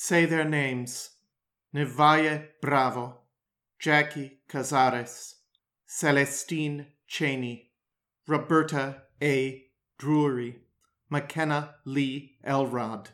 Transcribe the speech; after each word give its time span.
say 0.00 0.24
their 0.26 0.44
names 0.44 1.10
Nevaeh 1.74 2.46
Bravo, 2.62 3.18
Jackie 3.80 4.38
Cazares, 4.48 5.34
Celestine 5.88 6.86
Chaney, 7.08 7.72
Roberta 8.28 9.02
A. 9.20 9.64
Drury, 9.98 10.60
Makenna 11.10 11.70
Lee 11.84 12.36
Elrod, 12.44 13.08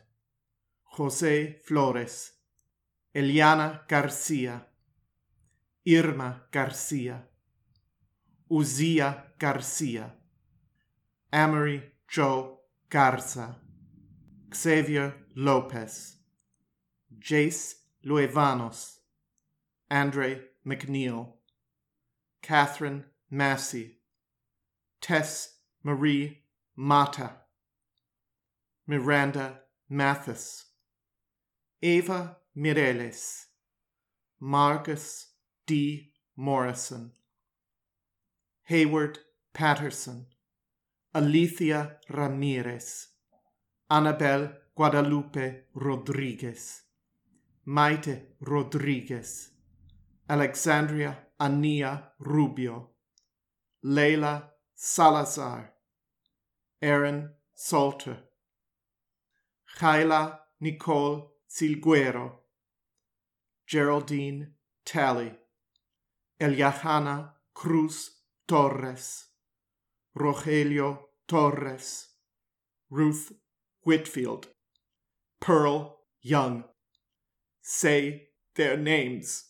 Jose 0.91 1.57
Flores, 1.65 2.33
Eliana 3.15 3.79
Garcia, 3.87 4.67
Irma 5.87 6.43
Garcia, 6.51 7.23
Uziyah 8.51 9.23
Garcia, 9.39 10.11
Amerie 11.33 11.81
Jo 12.07 12.59
Garza, 12.91 13.55
Xavier 14.53 15.15
Lopez, 15.35 16.17
Jayce 17.19 17.75
Luevanos, 18.05 18.97
Andre 19.89 20.41
Mackniel, 20.65 21.33
Katherine 22.41 23.05
Massey, 23.29 23.97
Tess 25.01 25.55
Marie 25.83 26.39
Mata, 26.75 27.31
Miranda 28.87 29.59
Mathis, 29.89 30.65
Ava 31.81 32.37
Mireles, 32.55 33.45
Margus 34.41 35.25
D. 35.65 36.11
Morrison, 36.35 37.11
Heyward 38.69 39.19
Patterson, 39.53 40.25
Alithia 41.15 41.97
Ramirez, 42.09 43.07
Annabell 43.89 44.53
Guadalupe 44.75 45.61
Rodriguez, 45.73 46.81
Maite 47.67 48.35
Rodriguez, 48.41 49.49
Alexandria 50.29 51.17
Aniyah 51.39 52.11
Rubio, 52.19 52.89
Layla 53.83 54.43
Salazar, 54.75 55.71
Aaron 56.81 57.31
Salter, 57.55 58.17
Kyla 59.79 60.41
Nicole 60.59 61.31
Silguero, 61.49 62.33
Geraldine 63.65 64.53
Talley, 64.85 65.33
Eliahna 66.39 67.31
Cruz 67.55 68.11
Torres, 68.47 69.25
Rojelio 70.15 70.99
Torres, 71.27 72.09
Ruth 72.91 73.31
Whitfield, 73.83 74.49
Pearl 75.41 75.97
Young. 76.21 76.63
Say 77.67 78.27
their 78.53 78.77
names. 78.77 79.45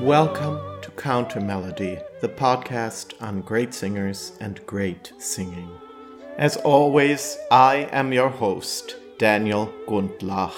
Welcome 0.00 0.60
to 0.82 0.92
Counter 0.96 1.40
Melody, 1.40 1.98
the 2.20 2.28
podcast 2.28 3.20
on 3.20 3.40
great 3.40 3.74
singers 3.74 4.38
and 4.38 4.64
great 4.64 5.12
singing. 5.18 5.68
As 6.38 6.56
always, 6.58 7.36
I 7.50 7.88
am 7.90 8.12
your 8.12 8.28
host, 8.28 8.94
Daniel 9.18 9.72
Gundlach. 9.88 10.54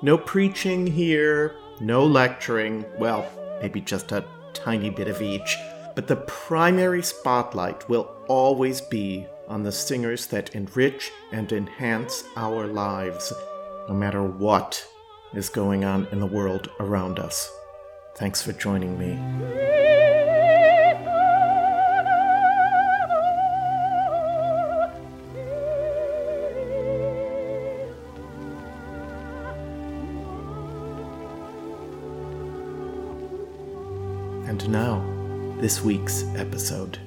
No 0.00 0.16
preaching 0.16 0.86
here, 0.86 1.56
no 1.78 2.06
lecturing, 2.06 2.86
well, 2.98 3.28
maybe 3.60 3.82
just 3.82 4.12
a 4.12 4.24
tiny 4.54 4.88
bit 4.88 5.06
of 5.06 5.20
each, 5.20 5.56
but 6.00 6.08
the 6.08 6.16
primary 6.16 7.02
spotlight 7.02 7.86
will 7.86 8.10
always 8.26 8.80
be 8.80 9.26
on 9.48 9.62
the 9.62 9.70
singers 9.70 10.28
that 10.28 10.54
enrich 10.54 11.12
and 11.30 11.52
enhance 11.52 12.24
our 12.36 12.66
lives, 12.66 13.34
no 13.86 13.92
matter 13.92 14.22
what 14.22 14.82
is 15.34 15.50
going 15.50 15.84
on 15.84 16.06
in 16.10 16.18
the 16.18 16.24
world 16.24 16.70
around 16.80 17.18
us. 17.18 17.52
Thanks 18.16 18.40
for 18.40 18.54
joining 18.54 18.98
me. 18.98 19.10
And 34.48 34.66
now, 34.70 35.09
this 35.60 35.82
week's 35.82 36.24
episode. 36.36 36.98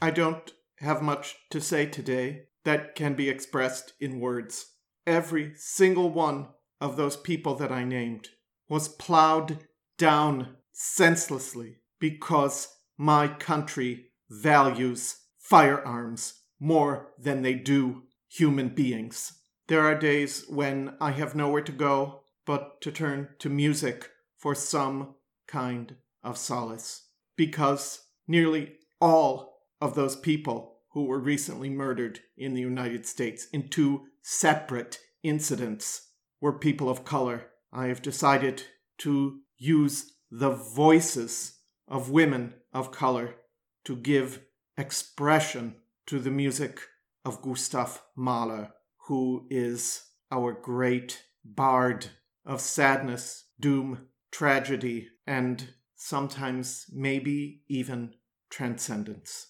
I 0.00 0.12
don't 0.12 0.52
have 0.78 1.02
much 1.02 1.34
to 1.50 1.60
say 1.60 1.86
today 1.86 2.44
that 2.62 2.94
can 2.94 3.14
be 3.14 3.28
expressed 3.28 3.94
in 3.98 4.20
words. 4.20 4.74
Every 5.08 5.54
single 5.56 6.08
one 6.08 6.50
of 6.80 6.96
those 6.96 7.16
people 7.16 7.56
that 7.56 7.72
I 7.72 7.82
named 7.82 8.28
was 8.68 8.86
plowed 8.86 9.66
down 9.96 10.54
senselessly 10.72 11.78
because 11.98 12.68
my 12.96 13.26
country 13.26 14.10
values 14.30 15.16
firearms 15.40 16.34
more 16.60 17.08
than 17.18 17.42
they 17.42 17.54
do 17.54 18.02
human 18.28 18.68
beings. 18.68 19.32
There 19.66 19.84
are 19.84 19.98
days 19.98 20.44
when 20.48 20.94
I 21.00 21.10
have 21.10 21.34
nowhere 21.34 21.62
to 21.62 21.72
go 21.72 22.20
but 22.46 22.80
to 22.82 22.92
turn 22.92 23.30
to 23.40 23.48
music 23.48 24.10
for 24.36 24.54
some 24.54 25.16
kind 25.48 25.96
of 26.22 26.38
solace. 26.38 27.07
Because 27.38 28.00
nearly 28.26 28.74
all 29.00 29.62
of 29.80 29.94
those 29.94 30.16
people 30.16 30.80
who 30.90 31.04
were 31.04 31.20
recently 31.20 31.70
murdered 31.70 32.20
in 32.36 32.52
the 32.52 32.60
United 32.60 33.06
States 33.06 33.46
in 33.52 33.68
two 33.68 34.06
separate 34.20 34.98
incidents 35.22 36.10
were 36.40 36.58
people 36.58 36.90
of 36.90 37.04
color. 37.04 37.46
I 37.72 37.86
have 37.86 38.02
decided 38.02 38.64
to 38.98 39.38
use 39.56 40.12
the 40.30 40.50
voices 40.50 41.58
of 41.86 42.10
women 42.10 42.54
of 42.72 42.90
color 42.90 43.36
to 43.84 43.94
give 43.94 44.42
expression 44.76 45.76
to 46.06 46.18
the 46.18 46.30
music 46.30 46.80
of 47.24 47.40
Gustav 47.40 48.02
Mahler, 48.16 48.72
who 49.06 49.46
is 49.48 50.02
our 50.32 50.52
great 50.52 51.22
bard 51.44 52.08
of 52.44 52.60
sadness, 52.60 53.44
doom, 53.60 54.08
tragedy, 54.32 55.08
and 55.26 55.68
sometimes 55.98 56.86
maybe 56.92 57.62
even 57.68 58.14
transcendence. 58.50 59.48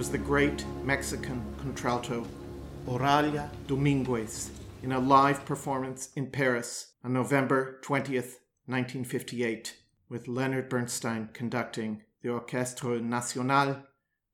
Was 0.00 0.10
the 0.10 0.16
great 0.16 0.64
Mexican 0.82 1.44
contralto 1.60 2.26
Oralia 2.86 3.50
Dominguez 3.66 4.50
in 4.82 4.92
a 4.92 4.98
live 4.98 5.44
performance 5.44 6.08
in 6.16 6.30
Paris 6.30 6.92
on 7.04 7.12
November 7.12 7.78
20th, 7.84 8.38
1958, 8.64 9.76
with 10.08 10.26
Leonard 10.26 10.70
Bernstein 10.70 11.28
conducting 11.34 12.00
the 12.22 12.30
Orchestre 12.30 12.98
National 12.98 13.82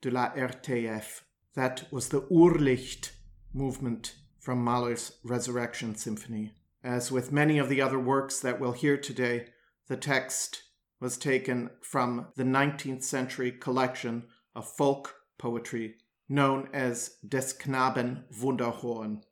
de 0.02 0.08
la 0.08 0.30
RTF. 0.34 1.22
That 1.56 1.90
was 1.90 2.10
the 2.10 2.20
Urlicht 2.20 3.10
movement 3.52 4.14
from 4.38 4.62
Mahler's 4.62 5.14
Resurrection 5.24 5.96
Symphony. 5.96 6.52
As 6.84 7.10
with 7.10 7.32
many 7.32 7.58
of 7.58 7.68
the 7.68 7.82
other 7.82 7.98
works 7.98 8.38
that 8.38 8.60
we'll 8.60 8.70
hear 8.70 8.96
today, 8.96 9.46
the 9.88 9.96
text 9.96 10.62
was 11.00 11.18
taken 11.18 11.70
from 11.82 12.28
the 12.36 12.44
19th 12.44 13.02
century 13.02 13.50
collection 13.50 14.26
of 14.54 14.68
folk 14.68 15.16
poetry 15.46 15.94
known 16.28 16.68
as 16.72 17.18
Des 17.26 17.54
Knaben 17.62 18.24
Wunderhorn, 18.42 19.22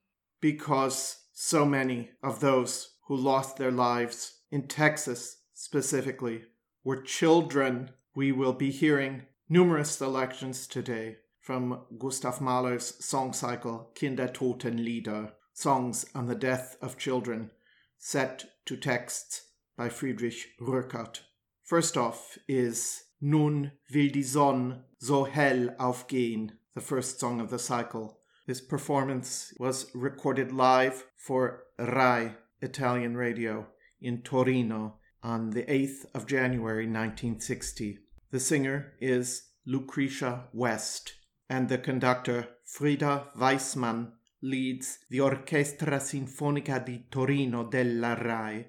because 0.40 1.24
so 1.32 1.64
many 1.64 2.10
of 2.22 2.38
those 2.38 2.94
who 3.06 3.16
lost 3.16 3.56
their 3.56 3.72
lives 3.72 4.38
in 4.52 4.68
Texas 4.68 5.38
specifically 5.54 6.42
were 6.84 7.02
children. 7.02 7.90
We 8.14 8.30
will 8.30 8.52
be 8.52 8.70
hearing 8.70 9.22
numerous 9.48 9.90
selections 9.90 10.68
today 10.68 11.16
from 11.40 11.80
Gustav 11.98 12.40
Mahler's 12.40 12.94
song 13.04 13.32
cycle 13.32 13.90
Kindertotenlieder, 13.96 15.32
songs 15.52 16.06
on 16.14 16.28
the 16.28 16.36
death 16.36 16.76
of 16.80 16.96
children, 16.96 17.50
set 17.98 18.44
to 18.66 18.76
texts 18.76 19.48
by 19.76 19.88
Friedrich 19.88 20.50
Rückert. 20.60 21.22
First 21.64 21.96
off 21.96 22.38
is 22.46 23.02
Nun 23.26 23.72
will 23.90 24.10
die 24.10 24.20
Sonne 24.20 24.84
so 24.98 25.24
hell 25.24 25.74
aufgehen, 25.80 26.50
the 26.74 26.82
first 26.82 27.18
song 27.18 27.40
of 27.40 27.48
the 27.48 27.58
cycle. 27.58 28.18
This 28.46 28.60
performance 28.60 29.54
was 29.58 29.90
recorded 29.94 30.52
live 30.52 31.06
for 31.16 31.62
RAI 31.78 32.34
Italian 32.60 33.16
radio 33.16 33.66
in 33.98 34.20
Torino 34.20 34.98
on 35.22 35.52
the 35.52 35.62
8th 35.62 36.04
of 36.14 36.26
January 36.26 36.84
1960. 36.84 37.98
The 38.30 38.40
singer 38.40 38.92
is 39.00 39.44
Lucretia 39.64 40.48
West, 40.52 41.14
and 41.48 41.70
the 41.70 41.78
conductor 41.78 42.48
Frieder 42.66 43.34
Weissmann 43.34 44.12
leads 44.42 44.98
the 45.08 45.20
Orchestra 45.20 45.98
Sinfonica 45.98 46.84
di 46.84 47.06
Torino 47.10 47.64
della 47.70 48.16
RAI. 48.22 48.66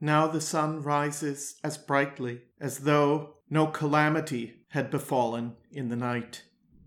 Now 0.00 0.26
the 0.26 0.40
sun 0.40 0.82
rises 0.82 1.60
as 1.62 1.78
brightly 1.78 2.42
as 2.60 2.80
though 2.80 3.34
no 3.54 3.68
calamity 3.68 4.52
had 4.70 4.90
befallen 4.90 5.54
in 5.70 5.88
the 5.88 5.94
night. 5.94 6.42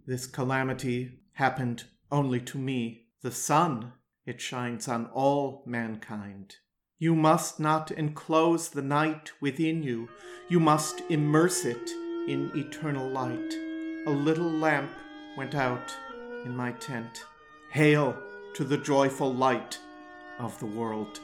This 0.06 0.28
calamity 0.28 1.14
happened 1.32 1.86
only 2.12 2.42
to 2.42 2.58
me. 2.58 3.06
The 3.22 3.32
sun, 3.32 3.94
it 4.26 4.42
shines 4.42 4.90
on 4.90 5.06
all 5.14 5.64
mankind. 5.66 6.58
You 7.00 7.16
must 7.16 7.58
not 7.58 7.90
enclose 7.92 8.68
the 8.68 8.82
night 8.82 9.32
within 9.40 9.82
you, 9.82 10.10
you 10.50 10.60
must 10.60 11.02
immerse 11.08 11.64
it 11.64 11.90
in 12.28 12.52
eternal 12.54 13.10
light. 13.10 13.54
A 14.06 14.12
little 14.12 14.52
lamp 14.52 14.92
went 15.38 15.56
out 15.56 15.96
in 16.44 16.54
my 16.54 16.74
tent. 16.74 17.24
Hail 17.72 18.22
to 18.56 18.66
the 18.66 18.78
joyful 18.78 19.34
light 19.34 19.80
of 20.38 20.60
the 20.60 20.66
world. 20.66 21.22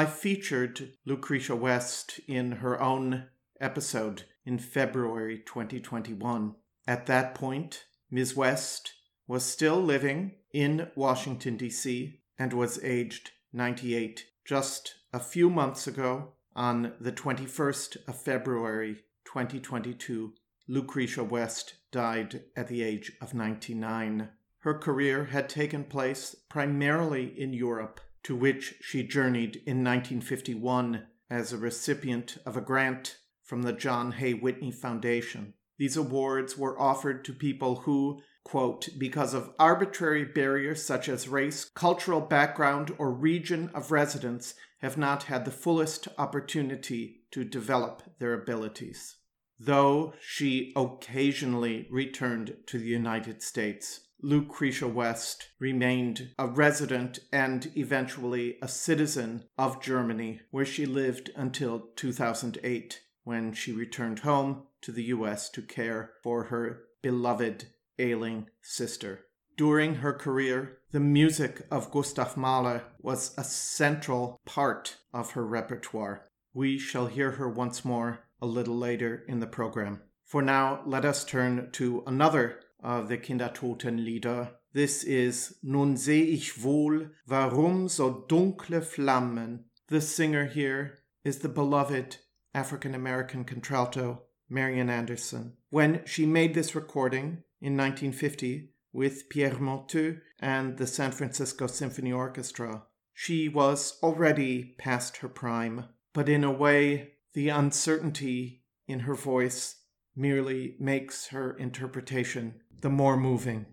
I 0.00 0.06
featured 0.06 0.94
Lucretia 1.04 1.54
West 1.54 2.20
in 2.26 2.52
her 2.52 2.80
own 2.80 3.26
episode 3.60 4.24
in 4.46 4.58
February 4.58 5.42
2021. 5.44 6.54
At 6.86 7.04
that 7.04 7.34
point, 7.34 7.84
Ms. 8.10 8.34
West 8.34 8.94
was 9.26 9.44
still 9.44 9.78
living 9.78 10.36
in 10.54 10.88
Washington, 10.94 11.58
D.C., 11.58 12.18
and 12.38 12.54
was 12.54 12.82
aged 12.82 13.32
98. 13.52 14.24
Just 14.46 14.94
a 15.12 15.20
few 15.20 15.50
months 15.50 15.86
ago, 15.86 16.32
on 16.56 16.94
the 16.98 17.12
21st 17.12 17.98
of 18.08 18.16
February 18.16 19.04
2022, 19.26 20.32
Lucretia 20.66 21.24
West 21.24 21.74
died 21.92 22.44
at 22.56 22.68
the 22.68 22.82
age 22.82 23.12
of 23.20 23.34
99. 23.34 24.30
Her 24.60 24.78
career 24.78 25.26
had 25.26 25.50
taken 25.50 25.84
place 25.84 26.34
primarily 26.48 27.38
in 27.38 27.52
Europe, 27.52 28.00
to 28.24 28.36
which 28.36 28.74
she 28.80 29.02
journeyed 29.02 29.56
in 29.66 29.84
1951 29.84 31.06
as 31.30 31.52
a 31.52 31.58
recipient 31.58 32.38
of 32.44 32.56
a 32.56 32.60
grant 32.60 33.18
from 33.42 33.62
the 33.62 33.72
John 33.72 34.12
Hay 34.12 34.34
Whitney 34.34 34.70
Foundation. 34.70 35.54
These 35.78 35.96
awards 35.96 36.58
were 36.58 36.78
offered 36.78 37.24
to 37.24 37.32
people 37.32 37.76
who, 37.76 38.20
quote, 38.44 38.88
because 38.98 39.32
of 39.32 39.54
arbitrary 39.58 40.24
barriers 40.24 40.84
such 40.84 41.08
as 41.08 41.28
race, 41.28 41.64
cultural 41.74 42.20
background, 42.20 42.94
or 42.98 43.10
region 43.10 43.70
of 43.72 43.90
residence, 43.90 44.54
have 44.80 44.98
not 44.98 45.24
had 45.24 45.44
the 45.44 45.50
fullest 45.50 46.08
opportunity 46.18 47.22
to 47.30 47.44
develop 47.44 48.02
their 48.18 48.34
abilities. 48.34 49.16
Though 49.58 50.14
she 50.20 50.72
occasionally 50.76 51.86
returned 51.90 52.56
to 52.66 52.78
the 52.78 52.86
United 52.86 53.42
States, 53.42 54.00
Lucretia 54.22 54.88
West 54.88 55.48
remained 55.58 56.30
a 56.38 56.46
resident 56.46 57.18
and 57.32 57.70
eventually 57.76 58.56
a 58.60 58.68
citizen 58.68 59.44
of 59.56 59.80
Germany, 59.80 60.40
where 60.50 60.64
she 60.64 60.86
lived 60.86 61.30
until 61.36 61.88
2008, 61.96 63.00
when 63.24 63.52
she 63.52 63.72
returned 63.72 64.20
home 64.20 64.64
to 64.82 64.92
the 64.92 65.04
US 65.04 65.48
to 65.50 65.62
care 65.62 66.12
for 66.22 66.44
her 66.44 66.84
beloved 67.02 67.66
ailing 67.98 68.46
sister. 68.62 69.26
During 69.56 69.96
her 69.96 70.12
career, 70.12 70.78
the 70.90 71.00
music 71.00 71.66
of 71.70 71.90
Gustav 71.90 72.36
Mahler 72.36 72.84
was 73.00 73.34
a 73.36 73.44
central 73.44 74.40
part 74.46 74.96
of 75.12 75.32
her 75.32 75.46
repertoire. 75.46 76.30
We 76.54 76.78
shall 76.78 77.06
hear 77.06 77.32
her 77.32 77.48
once 77.48 77.84
more 77.84 78.20
a 78.40 78.46
little 78.46 78.76
later 78.76 79.24
in 79.28 79.40
the 79.40 79.46
program. 79.46 80.00
For 80.24 80.42
now, 80.42 80.82
let 80.86 81.04
us 81.04 81.24
turn 81.24 81.70
to 81.72 82.02
another 82.06 82.60
Äh, 82.82 83.00
of 83.00 83.08
the 83.08 83.18
Kindertotenlieder. 83.18 84.52
This 84.72 85.02
is 85.02 85.58
Nun 85.62 85.96
seh 85.96 86.22
ich 86.22 86.62
wohl, 86.62 87.10
warum 87.26 87.88
so 87.88 88.24
dunkle 88.28 88.82
Flammen. 88.82 89.64
The 89.88 90.00
singer 90.00 90.46
here 90.46 90.98
is 91.24 91.40
the 91.40 91.48
beloved 91.48 92.18
African 92.54 92.94
American 92.94 93.44
contralto 93.44 94.22
Marian 94.48 94.88
Anderson. 94.88 95.54
When 95.70 96.02
she 96.06 96.26
made 96.26 96.54
this 96.54 96.74
recording 96.74 97.42
in 97.60 97.76
1950 97.76 98.70
with 98.92 99.28
Pierre 99.28 99.58
Monteux 99.58 100.20
and 100.38 100.76
the 100.76 100.86
San 100.86 101.12
Francisco 101.12 101.66
Symphony 101.66 102.12
Orchestra, 102.12 102.84
she 103.12 103.48
was 103.48 103.98
already 104.02 104.74
past 104.78 105.18
her 105.18 105.28
prime, 105.28 105.86
but 106.12 106.28
in 106.28 106.44
a 106.44 106.52
way, 106.52 107.14
the 107.34 107.48
uncertainty 107.48 108.62
in 108.86 109.00
her 109.00 109.14
voice 109.14 109.76
merely 110.16 110.76
makes 110.78 111.28
her 111.28 111.56
interpretation 111.56 112.60
the 112.80 112.90
more 112.90 113.16
moving. 113.16 113.66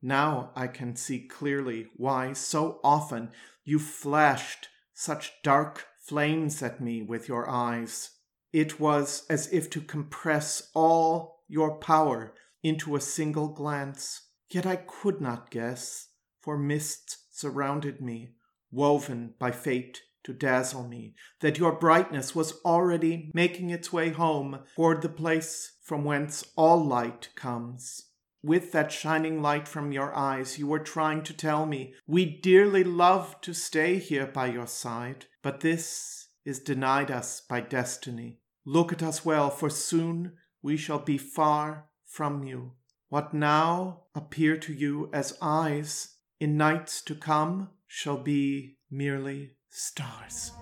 Now 0.00 0.52
I 0.54 0.68
can 0.68 0.96
see 0.96 1.26
clearly 1.26 1.88
why 1.96 2.32
so 2.32 2.80
often 2.84 3.30
you 3.64 3.78
flashed 3.78 4.68
such 4.94 5.32
dark 5.42 5.86
flames 6.00 6.62
at 6.62 6.80
me 6.80 7.02
with 7.02 7.28
your 7.28 7.48
eyes. 7.48 8.10
It 8.52 8.80
was 8.80 9.26
as 9.28 9.52
if 9.52 9.68
to 9.70 9.80
compress 9.80 10.70
all 10.74 11.42
your 11.48 11.76
power 11.78 12.32
into 12.62 12.96
a 12.96 13.00
single 13.00 13.48
glance. 13.48 14.22
Yet 14.50 14.66
I 14.66 14.76
could 14.76 15.20
not 15.20 15.50
guess, 15.50 16.08
for 16.40 16.56
mists 16.56 17.26
surrounded 17.30 18.00
me, 18.00 18.30
woven 18.70 19.34
by 19.38 19.50
fate 19.50 20.00
to 20.24 20.32
dazzle 20.32 20.88
me, 20.88 21.14
that 21.40 21.58
your 21.58 21.72
brightness 21.72 22.34
was 22.34 22.54
already 22.64 23.30
making 23.34 23.70
its 23.70 23.92
way 23.92 24.10
home 24.10 24.60
toward 24.74 25.02
the 25.02 25.08
place 25.08 25.72
from 25.82 26.04
whence 26.04 26.44
all 26.56 26.84
light 26.84 27.28
comes. 27.34 28.07
With 28.42 28.70
that 28.72 28.92
shining 28.92 29.42
light 29.42 29.66
from 29.66 29.90
your 29.90 30.14
eyes, 30.14 30.58
you 30.58 30.66
were 30.66 30.78
trying 30.78 31.22
to 31.24 31.34
tell 31.34 31.66
me, 31.66 31.94
We 32.06 32.24
dearly 32.24 32.84
love 32.84 33.40
to 33.40 33.52
stay 33.52 33.98
here 33.98 34.26
by 34.26 34.46
your 34.46 34.66
side, 34.68 35.26
but 35.42 35.60
this 35.60 36.28
is 36.44 36.60
denied 36.60 37.10
us 37.10 37.40
by 37.40 37.60
destiny. 37.60 38.38
Look 38.64 38.92
at 38.92 39.02
us 39.02 39.24
well, 39.24 39.50
for 39.50 39.70
soon 39.70 40.34
we 40.62 40.76
shall 40.76 41.00
be 41.00 41.18
far 41.18 41.86
from 42.04 42.44
you. 42.44 42.72
What 43.08 43.34
now 43.34 44.04
appear 44.14 44.56
to 44.58 44.72
you 44.72 45.10
as 45.12 45.36
eyes, 45.42 46.16
in 46.38 46.56
nights 46.56 47.02
to 47.02 47.14
come 47.14 47.70
shall 47.86 48.18
be 48.18 48.76
merely 48.90 49.52
stars. 49.68 50.52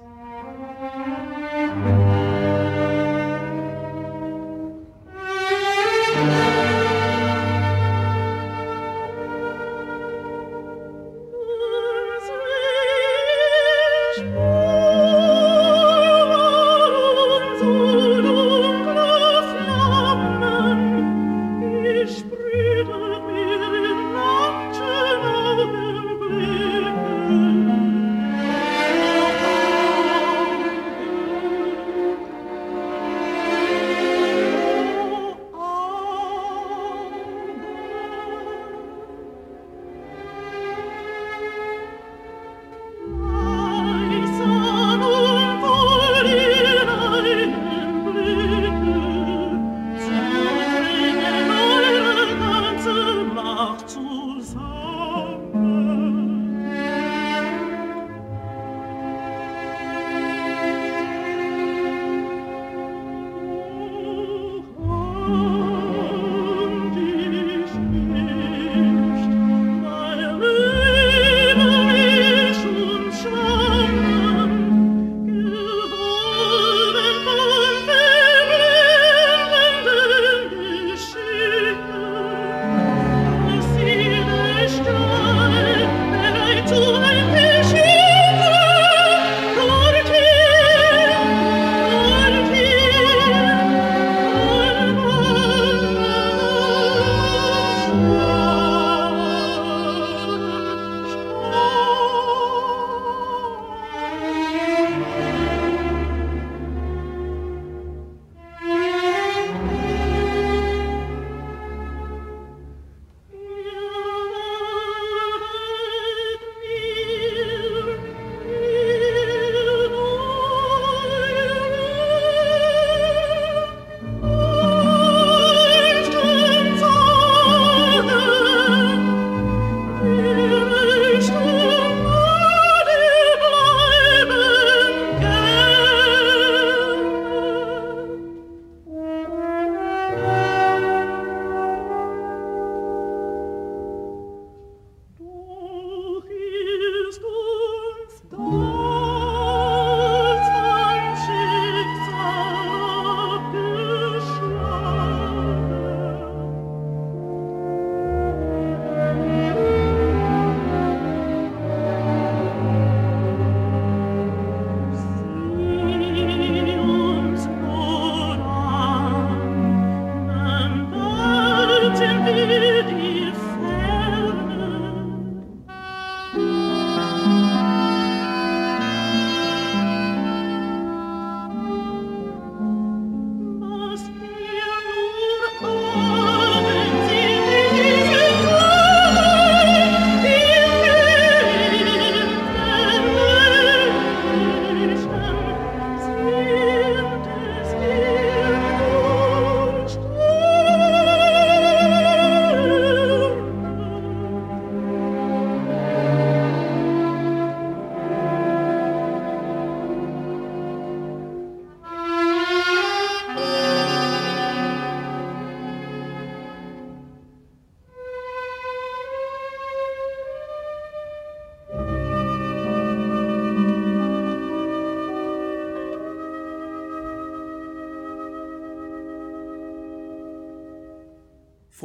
Gespräch. 22.07 22.46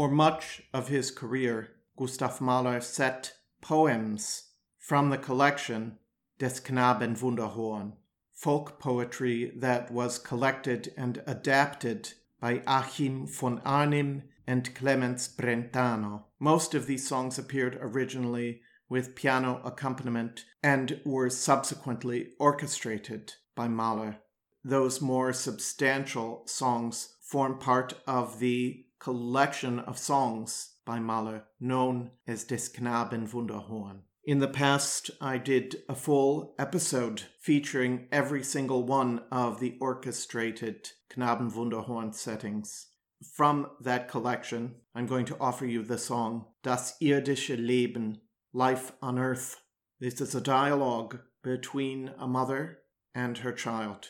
For 0.02 0.10
much 0.10 0.64
of 0.74 0.88
his 0.88 1.12
career, 1.12 1.74
Gustav 1.96 2.42
Mahler 2.42 2.82
set 2.82 3.36
poems 3.62 4.46
from 4.80 5.12
the 5.12 5.18
collection 5.20 6.00
Des 6.40 6.60
Knaben 6.60 7.16
Wunderhorn, 7.22 7.94
folk 8.34 8.80
poetry 8.80 9.52
that 9.56 9.92
was 9.92 10.18
collected 10.18 10.92
and 10.98 11.22
adapted 11.28 12.14
by 12.40 12.64
Achim 12.66 13.28
von 13.28 13.62
Arnim 13.64 14.24
and 14.48 14.74
Clemens 14.74 15.28
Brentano. 15.28 16.24
Most 16.40 16.74
of 16.74 16.88
these 16.88 17.08
songs 17.08 17.38
appeared 17.38 17.78
originally 17.80 18.62
with 18.90 19.14
piano 19.14 19.62
accompaniment 19.64 20.46
and 20.64 21.00
were 21.06 21.30
subsequently 21.30 22.30
orchestrated 22.40 23.34
by 23.54 23.68
Mahler. 23.68 24.18
Those 24.64 25.00
more 25.00 25.32
substantial 25.32 26.42
songs 26.48 27.18
form 27.22 27.60
part 27.60 27.94
of 28.08 28.40
the 28.40 28.86
collection 29.02 29.80
of 29.80 29.98
songs 29.98 30.76
by 30.86 31.00
Mahler 31.00 31.44
known 31.60 32.12
as 32.28 32.44
Des 32.44 32.70
Knaben 32.70 33.28
Wunderhorn. 33.28 34.02
In 34.24 34.38
the 34.38 34.48
past, 34.48 35.10
I 35.20 35.40
did 35.40 35.78
a 35.90 35.96
full 35.96 36.54
episode 36.60 37.24
featuring 37.40 38.08
every 38.12 38.44
single 38.44 38.84
one 38.84 39.24
of 39.32 39.60
the 39.60 39.76
orchestrated 39.82 40.90
Knaben 41.12 41.52
Wunderhorn 41.52 42.14
settings. 42.14 42.90
From 43.36 43.72
that 43.82 44.08
collection, 44.08 44.76
I'm 44.94 45.08
going 45.08 45.26
to 45.26 45.38
offer 45.40 45.66
you 45.66 45.82
the 45.82 45.98
song 45.98 46.46
Das 46.62 46.96
irdische 47.02 47.58
Leben, 47.58 48.22
Life 48.54 48.92
on 49.02 49.18
Earth. 49.18 49.62
This 50.00 50.22
is 50.22 50.36
a 50.36 50.42
dialogue 50.42 51.20
between 51.44 52.12
a 52.20 52.28
mother 52.28 52.80
and 53.16 53.40
her 53.40 53.52
child. 53.52 54.10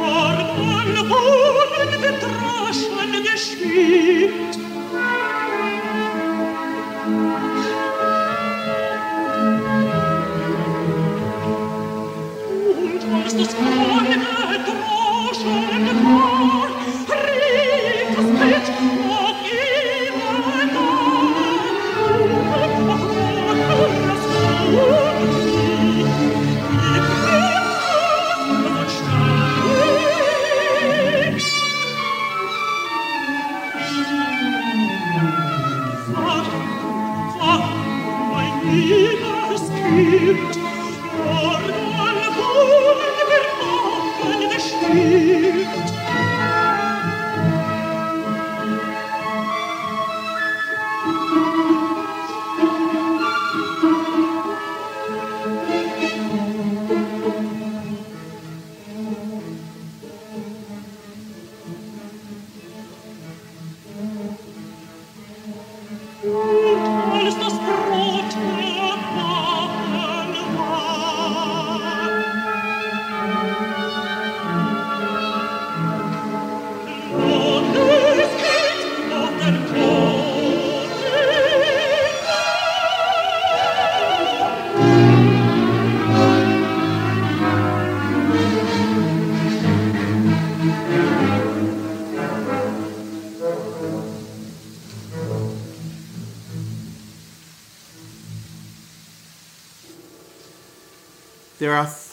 Armen 0.00 0.96
hohen, 1.10 1.90
betraschen 2.00 3.12
Geschwind, 3.24 4.07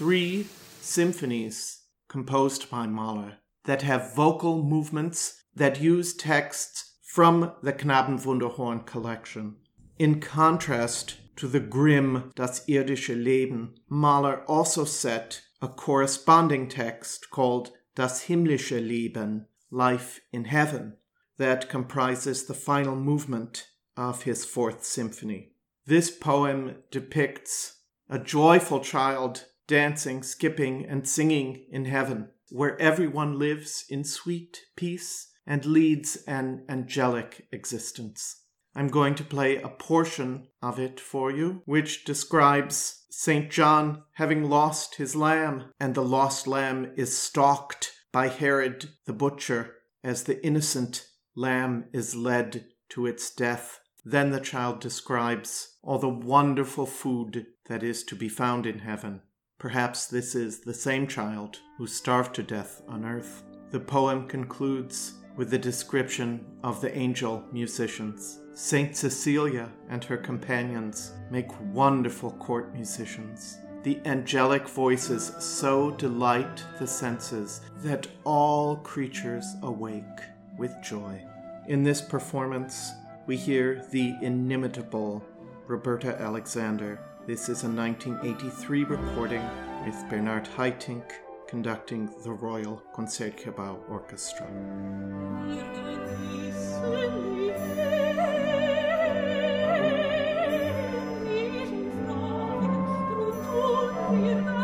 three 0.05 0.45
symphonies 0.81 1.79
composed 2.07 2.69
by 2.69 2.85
Mahler 2.85 3.37
that 3.63 3.81
have 3.81 4.13
vocal 4.13 4.61
movements 4.61 5.41
that 5.55 5.81
use 5.81 6.13
texts 6.13 6.97
from 7.01 7.51
the 7.63 7.73
Knabenwunderhorn 7.73 8.85
collection. 8.85 9.55
In 9.97 10.19
contrast 10.21 11.15
to 11.37 11.47
the 11.47 11.59
grim 11.59 12.31
Das 12.35 12.63
irdische 12.67 13.15
Leben, 13.15 13.73
Mahler 13.89 14.43
also 14.47 14.85
set 14.85 15.41
a 15.59 15.67
corresponding 15.67 16.69
text 16.69 17.31
called 17.31 17.71
Das 17.95 18.25
himmlische 18.25 18.79
Leben, 18.79 19.47
Life 19.71 20.21
in 20.31 20.45
Heaven, 20.45 20.97
that 21.39 21.67
comprises 21.67 22.43
the 22.43 22.53
final 22.53 22.95
movement 22.95 23.69
of 23.97 24.21
his 24.21 24.45
fourth 24.45 24.85
symphony. 24.85 25.53
This 25.87 26.11
poem 26.11 26.75
depicts 26.91 27.77
a 28.07 28.19
joyful 28.19 28.81
child 28.81 29.45
dancing, 29.67 30.23
skipping, 30.23 30.85
and 30.85 31.07
singing 31.07 31.65
in 31.69 31.85
heaven, 31.85 32.29
where 32.49 32.79
everyone 32.79 33.39
lives 33.39 33.85
in 33.89 34.03
sweet 34.03 34.61
peace 34.75 35.31
and 35.47 35.65
leads 35.65 36.17
an 36.27 36.65
angelic 36.69 37.47
existence. 37.51 38.41
I'm 38.75 38.89
going 38.89 39.15
to 39.15 39.23
play 39.23 39.57
a 39.57 39.69
portion 39.69 40.47
of 40.61 40.79
it 40.79 40.99
for 40.99 41.31
you, 41.31 41.61
which 41.65 42.03
describes 42.03 43.05
St. 43.09 43.49
John 43.49 44.03
having 44.13 44.49
lost 44.49 44.95
his 44.95 45.15
lamb, 45.15 45.71
and 45.79 45.95
the 45.95 46.03
lost 46.03 46.45
lamb 46.45 46.91
is 46.97 47.17
stalked 47.17 47.93
by 48.11 48.27
Herod 48.27 48.89
the 49.05 49.13
butcher 49.13 49.75
as 50.03 50.23
the 50.23 50.45
innocent 50.45 51.07
lamb 51.35 51.85
is 51.93 52.15
led 52.15 52.65
to 52.89 53.05
its 53.05 53.33
death. 53.33 53.79
Then 54.03 54.31
the 54.31 54.39
child 54.39 54.81
describes 54.81 55.77
all 55.81 55.97
the 55.97 56.09
wonderful 56.09 56.85
food 56.85 57.47
that 57.67 57.81
is 57.81 58.03
to 58.05 58.15
be 58.15 58.29
found 58.29 58.65
in 58.65 58.79
heaven. 58.79 59.21
Perhaps 59.57 60.07
this 60.07 60.35
is 60.35 60.59
the 60.59 60.73
same 60.73 61.07
child 61.07 61.59
who 61.77 61.87
starved 61.87 62.35
to 62.35 62.43
death 62.43 62.81
on 62.89 63.05
earth. 63.05 63.43
The 63.71 63.79
poem 63.79 64.27
concludes 64.27 65.13
with 65.37 65.53
a 65.53 65.57
description 65.57 66.45
of 66.63 66.81
the 66.81 66.95
angel 66.95 67.43
musicians. 67.53 68.41
Saint 68.53 68.95
Cecilia 68.95 69.71
and 69.89 70.03
her 70.03 70.17
companions 70.17 71.13
make 71.31 71.49
wonderful 71.73 72.31
court 72.31 72.73
musicians. 72.73 73.57
The 73.83 73.99
angelic 74.05 74.67
voices 74.67 75.31
so 75.39 75.91
delight 75.91 76.63
the 76.79 76.87
senses 76.87 77.61
that 77.77 78.07
all 78.25 78.77
creatures 78.77 79.45
awake 79.61 80.03
with 80.57 80.73
joy. 80.83 81.21
In 81.67 81.83
this 81.83 82.01
performance, 82.01 82.91
we 83.25 83.37
hear 83.37 83.85
the 83.91 84.15
inimitable 84.21 85.23
Roberta 85.67 86.19
Alexander. 86.21 86.99
This 87.27 87.49
is 87.49 87.63
a 87.63 87.67
1983 87.67 88.83
recording 88.83 89.41
with 89.83 89.95
Bernard 90.11 90.47
Haitink 90.55 91.11
conducting 91.47 92.07
the 92.23 92.31
Royal 92.31 92.83
Concertgebouw 92.93 93.89
Orchestra. 93.89 94.45
Thank 104.07 104.45
you. 104.45 104.54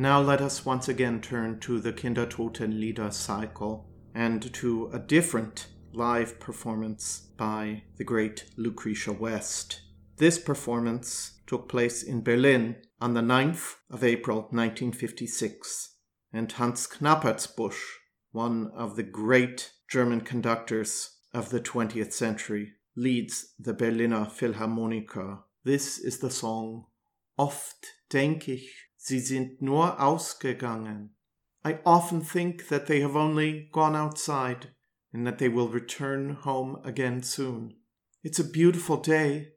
Now 0.00 0.18
let 0.18 0.40
us 0.40 0.64
once 0.64 0.88
again 0.88 1.20
turn 1.20 1.60
to 1.60 1.78
the 1.78 1.92
Kindertotenlieder 1.92 3.12
cycle 3.12 3.86
and 4.14 4.50
to 4.54 4.88
a 4.94 4.98
different 4.98 5.66
live 5.92 6.40
performance 6.40 7.28
by 7.36 7.82
the 7.98 8.04
great 8.04 8.46
Lucretia 8.56 9.12
West. 9.12 9.82
This 10.16 10.38
performance 10.38 11.42
took 11.46 11.68
place 11.68 12.02
in 12.02 12.22
Berlin 12.22 12.76
on 12.98 13.12
the 13.12 13.20
9th 13.20 13.74
of 13.90 14.02
April 14.02 14.38
1956, 14.50 15.96
and 16.32 16.50
Hans 16.50 16.86
Knappertsbusch, 16.86 17.82
one 18.32 18.70
of 18.74 18.96
the 18.96 19.02
great 19.02 19.70
German 19.86 20.22
conductors 20.22 21.18
of 21.34 21.50
the 21.50 21.60
20th 21.60 22.14
century, 22.14 22.72
leads 22.96 23.52
the 23.58 23.74
Berliner 23.74 24.24
Philharmoniker. 24.24 25.40
This 25.64 25.98
is 25.98 26.20
the 26.20 26.30
song 26.30 26.86
Oft 27.36 27.86
denk 28.08 28.48
ich, 28.48 28.89
sie 29.02 29.18
sind 29.18 29.62
nur 29.62 29.98
ausgegangen. 29.98 31.10
I 31.64 31.78
often 31.84 32.20
think 32.20 32.68
that 32.68 32.86
they 32.86 33.00
have 33.00 33.16
only 33.16 33.68
gone 33.72 33.96
outside 33.96 34.68
and 35.12 35.26
that 35.26 35.38
they 35.38 35.48
will 35.48 35.68
return 35.68 36.34
home 36.34 36.78
again 36.84 37.22
soon. 37.22 37.76
It's 38.22 38.38
a 38.38 38.44
beautiful 38.44 38.98
day. 38.98 39.52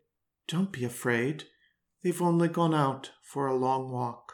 Don't 0.47 0.71
be 0.71 0.85
afraid. 0.85 1.43
They've 2.01 2.21
only 2.21 2.47
gone 2.47 2.73
out 2.73 3.11
for 3.21 3.47
a 3.47 3.55
long 3.55 3.91
walk. 3.91 4.33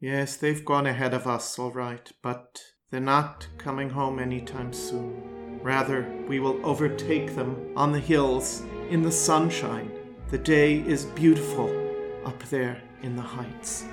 Yes, 0.00 0.36
they've 0.36 0.64
gone 0.64 0.86
ahead 0.86 1.14
of 1.14 1.26
us, 1.26 1.58
all 1.58 1.72
right, 1.72 2.10
but 2.22 2.60
they're 2.90 3.00
not 3.00 3.48
coming 3.58 3.90
home 3.90 4.20
anytime 4.20 4.72
soon. 4.72 5.60
Rather, 5.62 6.08
we 6.28 6.38
will 6.38 6.64
overtake 6.64 7.34
them 7.34 7.72
on 7.76 7.90
the 7.90 7.98
hills 8.00 8.62
in 8.90 9.02
the 9.02 9.12
sunshine. 9.12 9.90
The 10.30 10.38
day 10.38 10.78
is 10.78 11.06
beautiful 11.06 11.68
up 12.24 12.40
there 12.44 12.80
in 13.02 13.16
the 13.16 13.22
heights. 13.22 13.84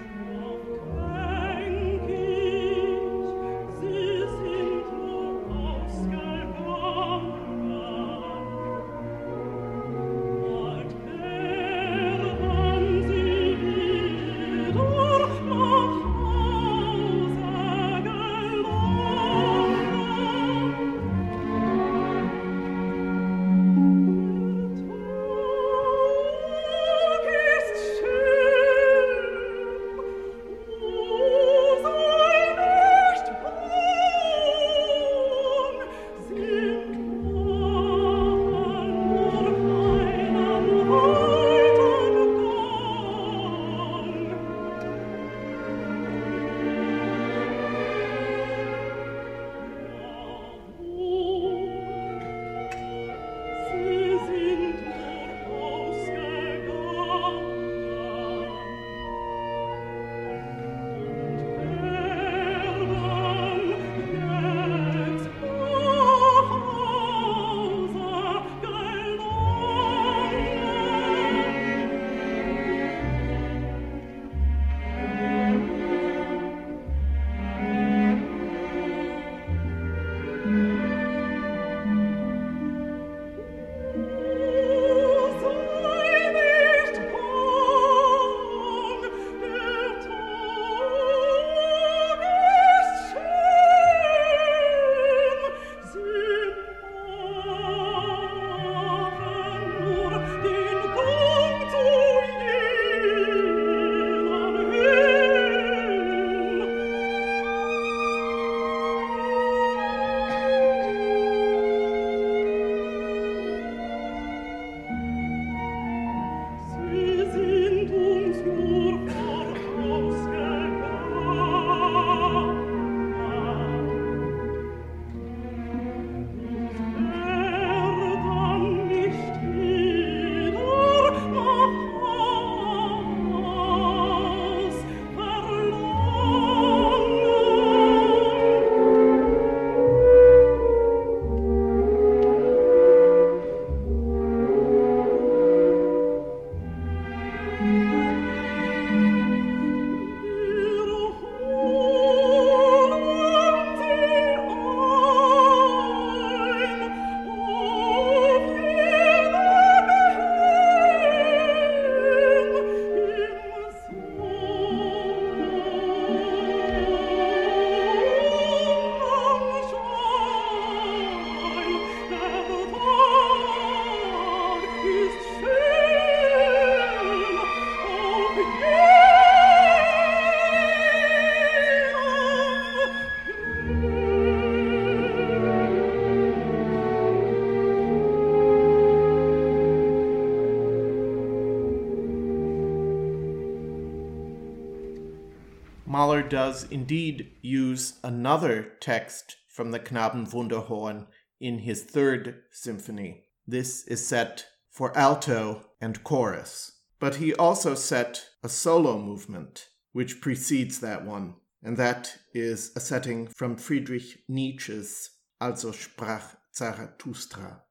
Does 196.30 196.64
indeed 196.70 197.32
use 197.42 198.00
another 198.04 198.74
text 198.80 199.38
from 199.48 199.72
the 199.72 199.80
Knabenwunderhorn 199.80 201.08
in 201.40 201.60
his 201.60 201.84
third 201.84 202.44
symphony. 202.52 203.24
This 203.48 203.86
is 203.88 204.06
set 204.06 204.46
for 204.70 204.96
alto 204.98 205.66
and 205.80 206.04
chorus. 206.04 206.74
But 207.00 207.16
he 207.16 207.34
also 207.34 207.76
set 207.76 208.26
a 208.44 208.50
solo 208.50 208.98
movement, 208.98 209.68
which 209.92 210.22
precedes 210.22 210.80
that 210.80 211.06
one, 211.06 211.36
and 211.64 211.78
that 211.78 212.18
is 212.34 212.72
a 212.76 212.80
setting 212.80 213.28
from 213.28 213.56
Friedrich 213.56 214.24
Nietzsche's 214.28 215.12
Also 215.40 215.72
sprach 215.72 216.36
Zarathustra. 216.56 217.62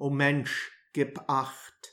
O 0.00 0.10
Mensch, 0.10 0.68
gib 0.92 1.18
acht. 1.28 1.92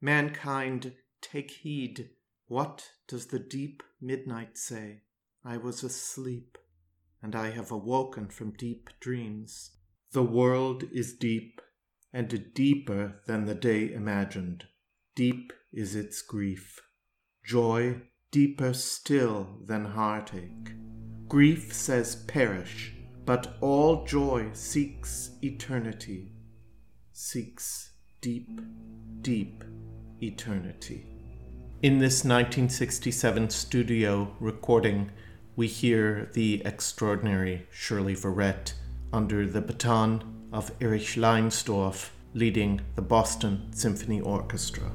Mankind, 0.00 0.92
take 1.20 1.50
heed. 1.50 2.10
What 2.46 2.90
does 3.08 3.26
the 3.26 3.38
deep 3.38 3.82
midnight 4.00 4.56
say? 4.58 5.02
I 5.48 5.58
was 5.58 5.84
asleep, 5.84 6.58
and 7.22 7.36
I 7.36 7.50
have 7.50 7.70
awoken 7.70 8.26
from 8.26 8.50
deep 8.50 8.90
dreams. 8.98 9.76
The 10.10 10.24
world 10.24 10.82
is 10.92 11.14
deep, 11.14 11.60
and 12.12 12.52
deeper 12.52 13.20
than 13.28 13.44
the 13.44 13.54
day 13.54 13.92
imagined. 13.92 14.64
Deep 15.14 15.52
is 15.72 15.94
its 15.94 16.20
grief. 16.20 16.80
Joy 17.44 18.02
deeper 18.32 18.74
still 18.74 19.60
than 19.64 19.84
heartache. 19.84 20.72
Grief 21.28 21.72
says 21.72 22.16
perish, 22.26 22.92
but 23.24 23.56
all 23.60 24.04
joy 24.04 24.50
seeks 24.52 25.30
eternity, 25.42 26.32
seeks 27.12 27.92
deep, 28.20 28.60
deep 29.20 29.62
eternity. 30.20 31.06
In 31.82 31.98
this 31.98 32.24
1967 32.24 33.50
studio 33.50 34.34
recording, 34.40 35.12
we 35.56 35.66
hear 35.66 36.28
the 36.34 36.62
extraordinary 36.66 37.66
Shirley 37.70 38.14
Verrett 38.14 38.74
under 39.10 39.46
the 39.46 39.62
baton 39.62 40.48
of 40.52 40.70
Erich 40.80 41.16
Leinsdorf 41.16 42.10
leading 42.34 42.82
the 42.94 43.02
Boston 43.02 43.72
Symphony 43.72 44.20
Orchestra. 44.20 44.92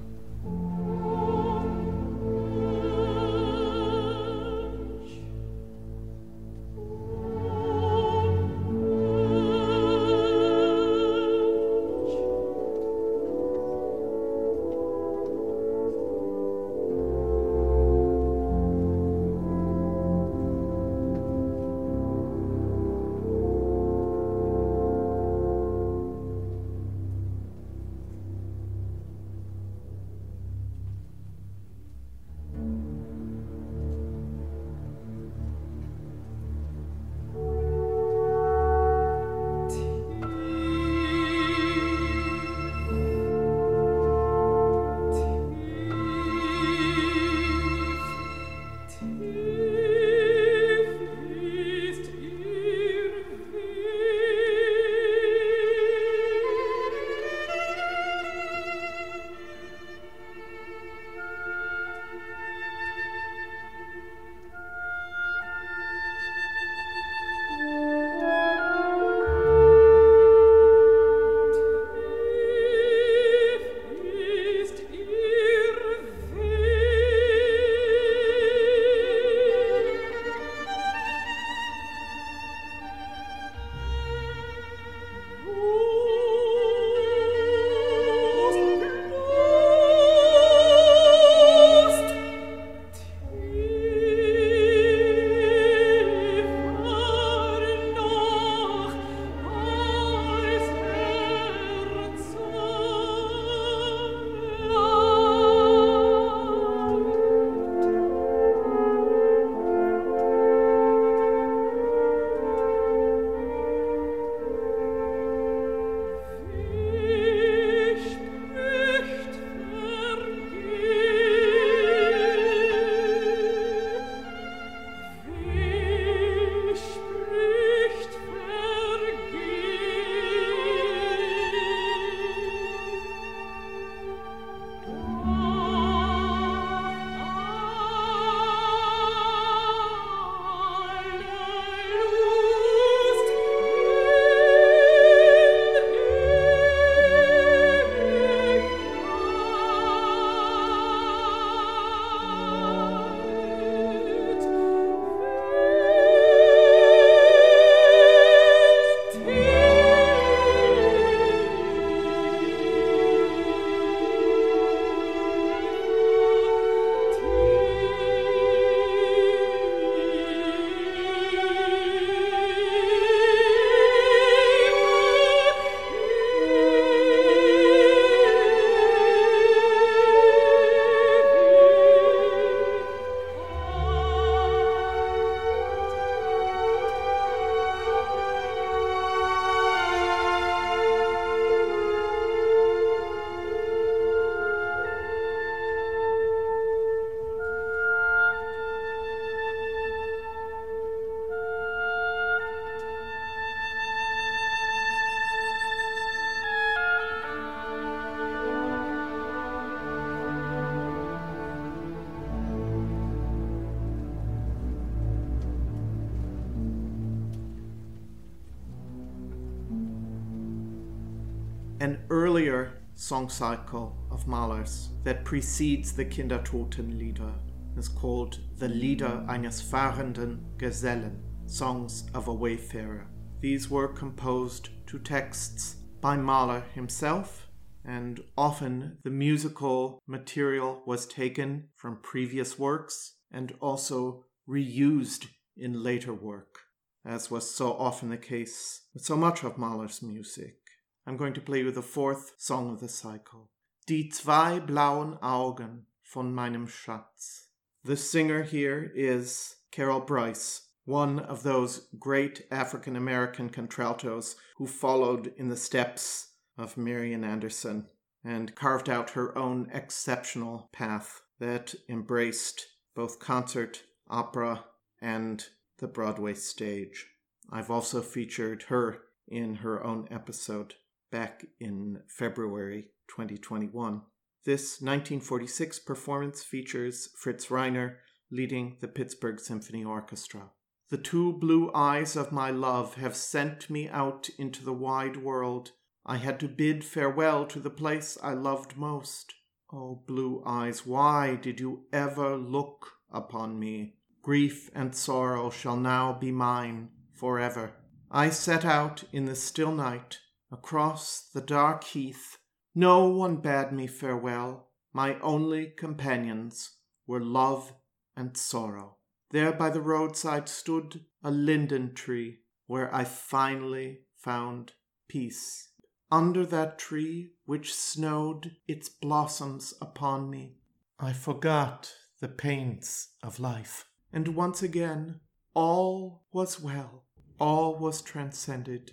An 221.92 222.06
earlier 222.10 222.72
song 222.96 223.28
cycle 223.28 223.98
of 224.10 224.26
Mahler's 224.26 224.92
that 225.04 225.26
precedes 225.26 225.92
the 225.92 226.06
Kindertotenlieder 226.06 227.34
is 227.76 227.90
called 227.90 228.40
the 228.60 228.70
Lieder 228.70 229.26
eines 229.28 229.62
fahrenden 229.62 230.40
Gesellen, 230.56 231.18
Songs 231.48 232.10
of 232.14 232.30
a 232.30 232.34
Wayfarer. 232.34 233.08
These 233.42 233.70
were 233.70 233.90
composed 233.90 234.70
to 234.88 235.00
texts 235.00 235.76
by 236.00 236.16
Mahler 236.16 236.64
himself, 236.74 237.50
and 237.84 238.22
often 238.38 239.00
the 239.04 239.10
musical 239.10 240.00
material 240.08 240.84
was 240.86 241.06
taken 241.06 241.68
from 241.76 242.00
previous 242.02 242.58
works 242.58 243.18
and 243.34 243.54
also 243.60 244.28
reused 244.48 245.28
in 245.58 245.84
later 245.84 246.14
work, 246.14 246.60
as 247.06 247.30
was 247.30 247.54
so 247.54 247.74
often 247.74 248.12
the 248.12 248.18
case 248.18 248.84
with 248.94 249.04
so 249.04 249.18
much 249.18 249.44
of 249.44 249.58
Mahler's 249.58 250.02
music. 250.02 250.61
I'm 251.06 251.18
going 251.18 251.34
to 251.34 251.42
play 251.42 251.60
you 251.60 251.72
the 251.72 251.82
fourth 251.82 252.34
song 252.38 252.72
of 252.72 252.80
the 252.80 252.88
cycle. 252.88 253.50
Die 253.88 254.10
zwei 254.12 254.60
blauen 254.60 255.18
Augen 255.22 255.88
von 256.04 256.34
meinem 256.34 256.68
Schatz. 256.68 257.48
The 257.84 257.98
singer 257.98 258.44
here 258.44 258.92
is 258.96 259.56
Carol 259.72 260.02
Brice, 260.02 260.68
one 260.86 261.18
of 261.20 261.42
those 261.42 261.88
great 261.98 262.46
African 262.52 262.96
American 262.96 263.50
contraltos 263.50 264.36
who 264.58 264.68
followed 264.68 265.34
in 265.38 265.50
the 265.50 265.58
steps 265.58 266.34
of 266.58 266.78
Marian 266.78 267.24
Anderson 267.24 267.88
and 268.24 268.54
carved 268.54 268.88
out 268.88 269.12
her 269.12 269.36
own 269.36 269.70
exceptional 269.74 270.70
path 270.72 271.22
that 271.40 271.74
embraced 271.90 272.68
both 272.96 273.20
concert, 273.20 273.82
opera, 274.08 274.66
and 275.02 275.48
the 275.80 275.88
Broadway 275.88 276.36
stage. 276.36 277.08
I've 277.52 277.72
also 277.72 278.04
featured 278.04 278.64
her 278.64 279.02
in 279.28 279.56
her 279.56 279.84
own 279.84 280.08
episode 280.12 280.76
back 281.12 281.46
in 281.60 282.02
February 282.08 282.88
2021. 283.10 284.02
This 284.46 284.82
1946 284.82 285.80
performance 285.80 286.44
features 286.44 287.10
Fritz 287.18 287.48
Reiner 287.48 287.98
leading 288.32 288.78
the 288.80 288.88
Pittsburgh 288.88 289.40
Symphony 289.40 289.84
Orchestra. 289.84 290.50
The 290.90 290.98
two 290.98 291.34
blue 291.34 291.72
eyes 291.74 292.16
of 292.16 292.32
my 292.32 292.50
love 292.50 292.96
have 292.96 293.16
sent 293.16 293.70
me 293.70 293.88
out 293.90 294.30
into 294.38 294.64
the 294.64 294.74
wide 294.74 295.18
world. 295.18 295.72
I 296.06 296.18
had 296.18 296.40
to 296.40 296.48
bid 296.48 296.84
farewell 296.84 297.46
to 297.48 297.60
the 297.60 297.70
place 297.70 298.18
I 298.24 298.34
loved 298.34 298.78
most. 298.78 299.36
Oh, 299.72 300.04
blue 300.08 300.42
eyes, 300.46 300.86
why 300.86 301.36
did 301.36 301.60
you 301.60 301.86
ever 301.94 302.36
look 302.36 302.94
upon 303.12 303.60
me? 303.60 303.96
Grief 304.22 304.70
and 304.74 304.96
sorrow 304.96 305.50
shall 305.50 305.78
now 305.78 306.14
be 306.14 306.32
mine 306.32 306.90
forever. 307.14 307.74
I 308.10 308.30
set 308.30 308.66
out 308.66 309.04
in 309.14 309.26
the 309.26 309.36
still 309.36 309.72
night 309.72 310.20
across 310.52 311.30
the 311.34 311.42
dark 311.42 311.84
heath. 311.84 312.38
No 312.76 313.08
one 313.08 313.38
bade 313.38 313.72
me 313.72 313.88
farewell. 313.88 314.70
My 314.94 315.20
only 315.20 315.68
companions 315.68 316.78
were 317.08 317.22
love 317.22 317.74
and 318.16 318.36
sorrow. 318.36 318.98
There 319.32 319.54
by 319.54 319.70
the 319.70 319.82
roadside 319.82 320.50
stood 320.50 321.06
a 321.24 321.32
linden 321.32 321.94
tree 321.94 322.40
where 322.68 322.94
I 322.94 323.06
finally 323.06 324.02
found 324.18 324.74
peace. 325.08 325.70
Under 326.12 326.46
that 326.46 326.78
tree 326.78 327.32
which 327.46 327.74
snowed 327.74 328.58
its 328.68 328.90
blossoms 328.90 329.74
upon 329.82 330.30
me, 330.30 330.58
I 331.00 331.14
forgot 331.14 331.94
the 332.20 332.28
pains 332.28 333.10
of 333.24 333.40
life. 333.40 333.86
And 334.12 334.36
once 334.36 334.62
again, 334.62 335.22
all 335.54 336.26
was 336.34 336.60
well, 336.60 337.06
all 337.40 337.80
was 337.80 338.02
transcended 338.02 338.92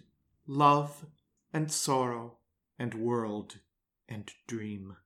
love 0.49 1.05
and 1.53 1.71
sorrow 1.71 2.39
and 2.79 2.95
world 2.95 3.59
and 4.09 4.31
dream. 4.47 4.97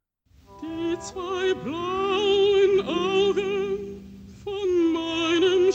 Die 0.60 0.96
zwei 1.00 1.54
blauen 1.54 2.86
Augen 2.86 4.26
von 4.44 4.92
meinem 4.92 5.72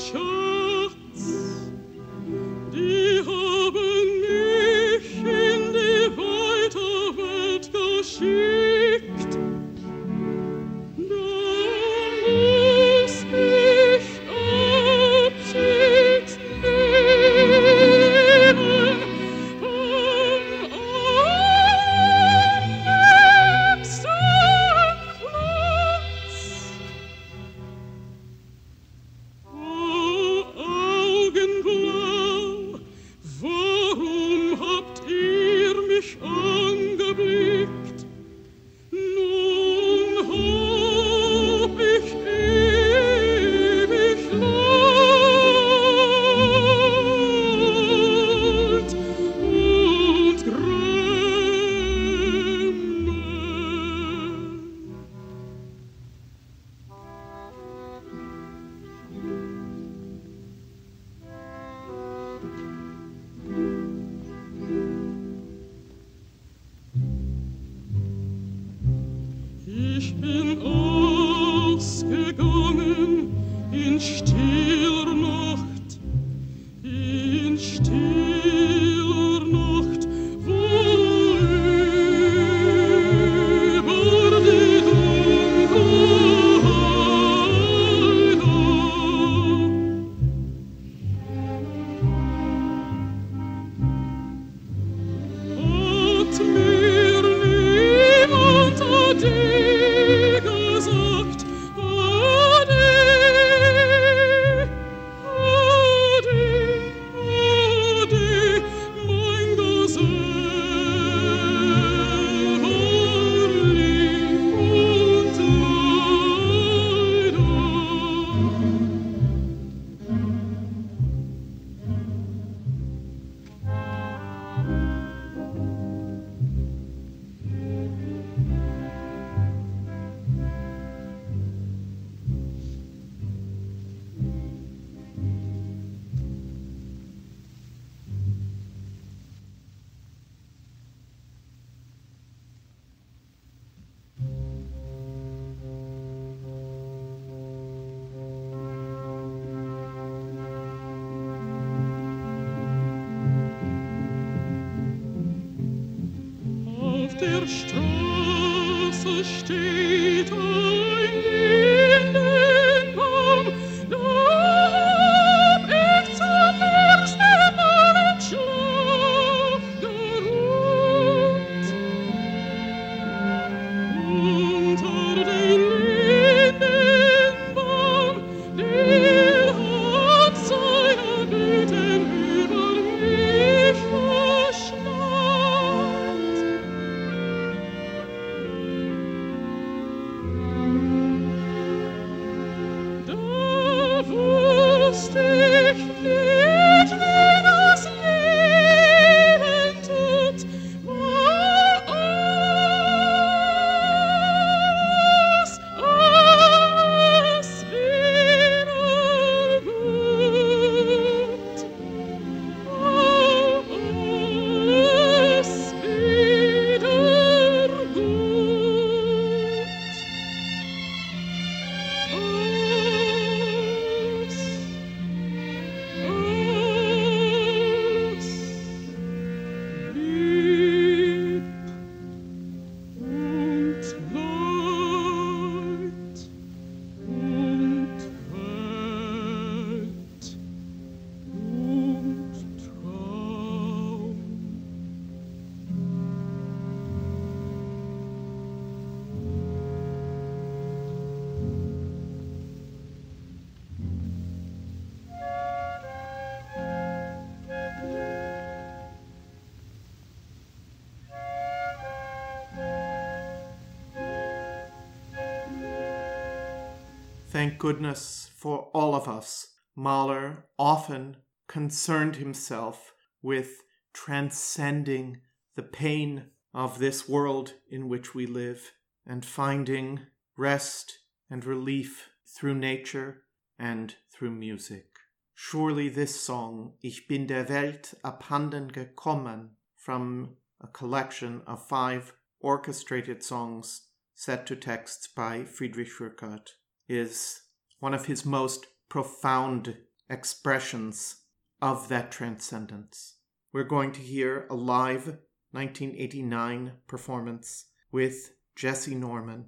Thank 267.38 267.60
goodness 267.60 268.32
for 268.36 268.72
all 268.74 268.96
of 268.96 269.08
us. 269.08 269.50
Mahler 269.76 270.46
often 270.58 271.18
concerned 271.48 272.16
himself 272.16 272.96
with 273.22 273.62
transcending 273.94 275.22
the 275.56 275.62
pain 275.62 276.32
of 276.52 276.80
this 276.80 277.08
world 277.08 277.54
in 277.70 277.90
which 277.90 278.16
we 278.16 278.26
live 278.26 278.72
and 279.06 279.24
finding 279.24 280.00
rest 280.36 280.98
and 281.30 281.46
relief 281.46 282.10
through 282.26 282.56
nature 282.56 283.22
and 283.60 283.94
through 284.12 284.32
music. 284.32 284.98
Surely 285.36 285.90
this 285.90 286.20
song, 286.20 286.74
Ich 286.82 287.08
bin 287.08 287.28
der 287.28 287.44
Welt 287.44 287.94
abhanden 288.04 288.72
gekommen, 288.72 289.50
from 289.76 290.38
a 290.60 290.66
collection 290.66 291.44
of 291.46 291.68
five 291.68 292.14
orchestrated 292.40 293.24
songs 293.24 293.90
set 294.16 294.48
to 294.48 294.56
texts 294.56 295.06
by 295.06 295.44
Friedrich 295.44 296.00
Rückert, 296.00 296.54
is 296.88 297.42
one 297.80 297.94
of 297.94 298.06
his 298.06 298.26
most 298.26 298.68
profound 298.90 299.76
expressions 300.10 301.24
of 301.62 301.90
that 301.90 302.12
transcendence. 302.12 303.16
We're 303.54 303.64
going 303.64 303.92
to 303.94 304.02
hear 304.02 304.48
a 304.50 304.56
live 304.56 305.18
1989 305.52 306.74
performance 306.88 307.66
with 307.92 308.32
Jessye 308.56 308.96
Norman 308.96 309.46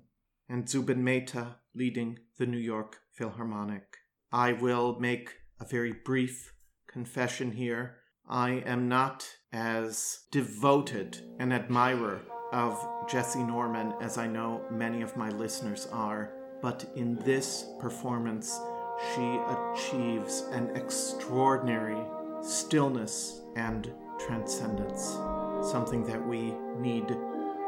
and 0.48 0.68
Zubin 0.68 1.04
Mehta 1.04 1.58
leading 1.76 2.20
the 2.38 2.46
New 2.46 2.58
York 2.58 2.98
Philharmonic. 3.12 3.98
I 4.32 4.54
will 4.54 5.00
make 5.00 5.36
a 5.60 5.66
very 5.66 5.94
brief 5.94 6.54
confession 6.88 7.52
here. 7.52 7.98
I 8.28 8.64
am 8.66 8.88
not 8.88 9.28
as 9.52 10.22
devoted 10.32 11.20
an 11.40 11.52
admirer 11.52 12.22
of 12.52 12.80
Jessye 13.08 13.48
Norman 13.48 13.94
as 14.02 14.18
I 14.18 14.28
know 14.28 14.64
many 14.72 15.02
of 15.02 15.18
my 15.18 15.30
listeners 15.30 15.88
are, 15.92 16.32
but 16.62 16.86
in 16.96 17.16
this 17.26 17.66
performance, 17.80 18.60
she 19.14 19.40
achieves 19.48 20.42
an 20.52 20.76
extraordinary 20.76 22.02
stillness 22.42 23.42
and 23.56 23.92
transcendence, 24.20 25.18
something 25.72 26.04
that 26.06 26.26
we 26.26 26.54
need 26.78 27.16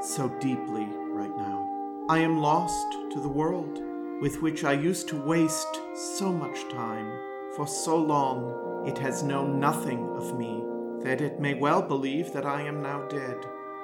so 0.02 0.30
deeply 0.40 0.86
right 1.12 1.36
now. 1.38 2.06
I 2.10 2.20
am 2.20 2.42
lost 2.42 2.92
to 3.14 3.22
the 3.22 3.30
world 3.30 3.80
with 4.22 4.42
which 4.42 4.64
I 4.64 4.74
used 4.74 5.08
to 5.10 5.22
waste 5.22 5.80
so 6.18 6.32
much 6.32 6.70
time. 6.70 7.12
For 7.56 7.68
so 7.68 7.98
long 7.98 8.88
it 8.88 8.98
has 8.98 9.24
known 9.24 9.60
nothing 9.60 10.08
of 10.16 10.38
me 10.38 10.64
that 11.04 11.22
it 11.22 11.40
may 11.40 11.54
well 11.54 11.82
believe 11.82 12.32
that 12.34 12.46
I 12.46 12.62
am 12.62 12.82
now 12.82 13.08
dead. 13.08 13.38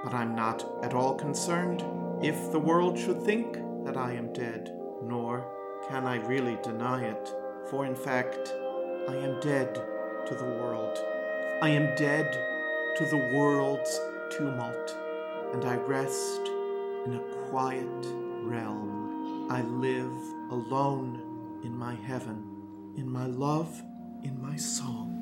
But 0.04 0.14
I'm 0.14 0.36
not 0.36 0.66
at 0.84 0.94
all 0.94 1.16
concerned 1.16 1.84
if 2.22 2.52
the 2.52 2.60
world 2.60 2.98
should 2.98 3.22
think 3.24 3.58
that 3.84 3.98
I 3.98 4.14
am 4.14 4.32
dead, 4.34 4.77
nor 5.04 5.46
can 5.90 6.06
I 6.06 6.16
really 6.28 6.58
deny 6.64 7.04
it, 7.04 7.34
for 7.70 7.86
in 7.86 7.96
fact, 7.96 8.54
I 9.08 9.16
am 9.16 9.40
dead 9.40 9.76
to 10.28 10.36
the 10.36 10.46
world. 10.46 10.98
I 11.62 11.70
am 11.70 11.96
dead 11.96 12.32
to 12.98 13.06
the 13.06 13.32
world's 13.36 14.00
tumult, 14.32 14.96
and 15.54 15.66
I 15.66 15.76
rest 15.76 16.42
in 17.06 17.16
a 17.16 17.48
quiet 17.50 17.88
realm. 18.44 19.48
I 19.50 19.62
live 19.62 20.18
alone 20.52 21.22
in 21.64 21.76
my 21.76 21.96
heaven, 21.96 22.44
in 22.98 23.10
my 23.10 23.28
love, 23.28 23.82
in 24.24 24.42
my 24.42 24.58
song. 24.58 25.14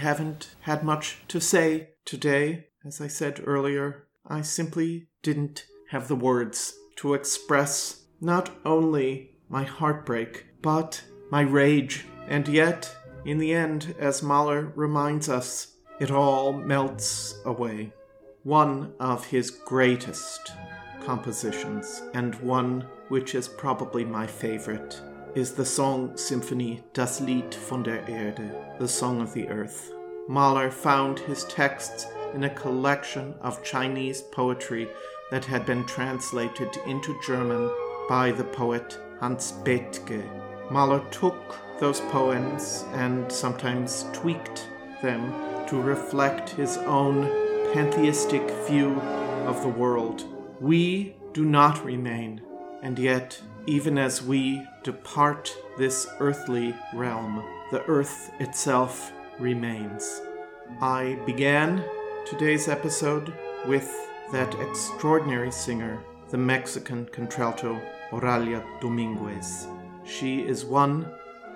Haven't 0.00 0.54
had 0.62 0.82
much 0.82 1.18
to 1.28 1.40
say 1.40 1.90
today. 2.04 2.66
As 2.84 3.00
I 3.00 3.06
said 3.06 3.44
earlier, 3.46 4.08
I 4.26 4.40
simply 4.40 5.08
didn't 5.22 5.66
have 5.90 6.08
the 6.08 6.16
words 6.16 6.74
to 6.96 7.14
express 7.14 8.04
not 8.20 8.50
only 8.64 9.32
my 9.48 9.64
heartbreak, 9.64 10.46
but 10.62 11.02
my 11.30 11.42
rage. 11.42 12.06
And 12.28 12.48
yet, 12.48 12.94
in 13.24 13.38
the 13.38 13.52
end, 13.52 13.94
as 13.98 14.22
Mahler 14.22 14.72
reminds 14.74 15.28
us, 15.28 15.76
it 15.98 16.10
all 16.10 16.52
melts 16.52 17.34
away. 17.44 17.92
One 18.42 18.94
of 18.98 19.26
his 19.26 19.50
greatest 19.50 20.52
compositions, 21.04 22.02
and 22.14 22.34
one 22.36 22.86
which 23.08 23.34
is 23.34 23.48
probably 23.48 24.04
my 24.04 24.26
favorite, 24.26 25.00
is 25.34 25.52
the 25.52 25.64
song 25.64 26.16
symphony 26.16 26.82
Das 26.92 27.20
Lied 27.20 27.54
von 27.54 27.82
der 27.82 28.02
Erde, 28.08 28.50
the 28.78 28.88
Song 28.88 29.20
of 29.20 29.32
the 29.32 29.48
Earth. 29.48 29.92
Mahler 30.28 30.70
found 30.70 31.18
his 31.20 31.44
texts 31.44 32.06
in 32.34 32.44
a 32.44 32.54
collection 32.54 33.34
of 33.40 33.62
Chinese 33.62 34.22
poetry 34.22 34.88
that 35.30 35.44
had 35.44 35.64
been 35.64 35.84
translated 35.84 36.76
into 36.86 37.20
German 37.24 37.70
by 38.08 38.32
the 38.32 38.44
poet 38.44 38.98
Hans 39.20 39.52
Bethge. 39.64 40.22
Mahler 40.70 41.02
took 41.10 41.58
those 41.78 42.00
poems 42.00 42.84
and 42.92 43.30
sometimes 43.30 44.06
tweaked 44.12 44.68
them 45.02 45.32
to 45.66 45.80
reflect 45.80 46.50
his 46.50 46.76
own 46.78 47.24
pantheistic 47.72 48.50
view 48.66 49.00
of 49.46 49.62
the 49.62 49.68
world. 49.68 50.24
We 50.60 51.16
do 51.32 51.44
not 51.44 51.84
remain, 51.84 52.42
and 52.82 52.98
yet 52.98 53.40
even 53.66 53.98
as 53.98 54.22
we 54.22 54.66
depart 54.82 55.54
this 55.76 56.06
earthly 56.18 56.74
realm, 56.94 57.44
the 57.70 57.84
earth 57.84 58.30
itself 58.40 59.12
remains. 59.38 60.22
I 60.80 61.18
began 61.26 61.84
today's 62.24 62.68
episode 62.68 63.32
with 63.66 63.94
that 64.32 64.54
extraordinary 64.60 65.50
singer, 65.50 66.02
the 66.30 66.38
Mexican 66.38 67.06
contralto 67.06 67.80
Oralia 68.10 68.64
Dominguez. 68.80 69.66
She 70.04 70.40
is 70.40 70.64
one 70.64 71.06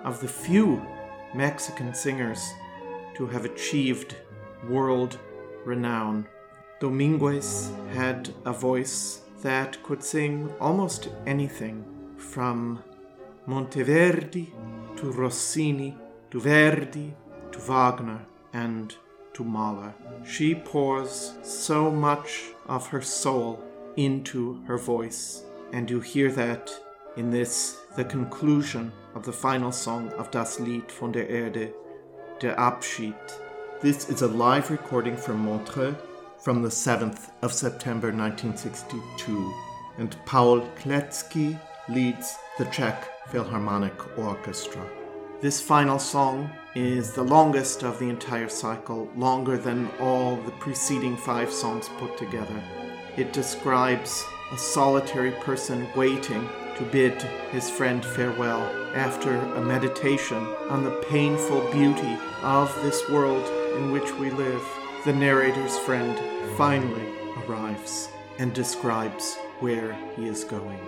of 0.03 0.21
the 0.21 0.27
few 0.27 0.85
Mexican 1.33 1.93
singers 1.93 2.53
to 3.15 3.27
have 3.27 3.45
achieved 3.45 4.15
world 4.69 5.17
renown. 5.65 6.27
Dominguez 6.79 7.71
had 7.93 8.29
a 8.45 8.53
voice 8.53 9.21
that 9.45 9.81
could 9.83 10.03
sing 10.03 10.51
almost 10.59 11.07
anything 11.27 11.85
from 12.17 12.83
Monteverdi 13.47 14.47
to 14.97 15.11
Rossini 15.11 15.95
to 16.31 16.39
Verdi 16.39 17.13
to 17.51 17.59
Wagner 17.59 18.25
and 18.53 18.95
to 19.35 19.43
Mahler. 19.43 19.93
She 20.25 20.55
pours 20.55 21.33
so 21.43 21.91
much 21.91 22.41
of 22.67 22.87
her 22.87 23.03
soul 23.03 23.63
into 23.95 24.63
her 24.63 24.79
voice, 24.79 25.43
and 25.71 25.91
you 25.91 25.99
hear 25.99 26.31
that 26.31 26.71
in 27.15 27.29
this, 27.29 27.77
the 27.95 28.03
conclusion 28.03 28.91
of 29.13 29.25
the 29.25 29.31
final 29.31 29.71
song 29.71 30.09
of 30.13 30.31
Das 30.31 30.59
Lied 30.59 30.91
von 30.91 31.11
der 31.11 31.27
Erde, 31.27 31.71
Der 32.39 32.55
Abschied. 32.55 33.13
This 33.79 34.09
is 34.09 34.23
a 34.23 34.27
live 34.27 34.71
recording 34.71 35.15
from 35.15 35.45
Montreux 35.45 35.95
from 36.45 36.61
the 36.61 36.69
7th 36.69 37.31
of 37.41 37.51
September 37.51 38.11
1962, 38.11 39.51
and 39.97 40.15
Paul 40.27 40.61
Klecki 40.77 41.59
leads 41.89 42.37
the 42.59 42.65
Czech 42.65 43.09
Philharmonic 43.29 44.15
Orchestra. 44.15 44.85
This 45.41 45.59
final 45.59 45.97
song 45.97 46.51
is 46.75 47.13
the 47.13 47.23
longest 47.23 47.81
of 47.81 47.97
the 47.97 48.09
entire 48.09 48.47
cycle, 48.47 49.09
longer 49.15 49.57
than 49.57 49.89
all 49.99 50.35
the 50.35 50.51
preceding 50.51 51.17
five 51.17 51.51
songs 51.51 51.89
put 51.97 52.15
together. 52.15 52.61
It 53.17 53.33
describes 53.33 54.23
a 54.51 54.57
solitary 54.59 55.31
person 55.31 55.87
waiting 55.95 56.47
to 56.77 56.83
bid 56.91 57.19
his 57.51 57.71
friend 57.71 58.05
farewell 58.05 58.61
after 58.93 59.35
a 59.35 59.61
meditation 59.61 60.45
on 60.69 60.83
the 60.83 61.03
painful 61.09 61.71
beauty 61.71 62.19
of 62.43 62.71
this 62.83 63.09
world 63.09 63.47
in 63.77 63.91
which 63.91 64.13
we 64.19 64.29
live. 64.29 64.63
The 65.05 65.13
narrator's 65.13 65.77
friend 65.77 66.17
finally 66.57 67.07
arrives 67.37 68.09
and 68.39 68.51
describes 68.55 69.35
where 69.59 69.95
he 70.15 70.27
is 70.27 70.43
going. 70.43 70.79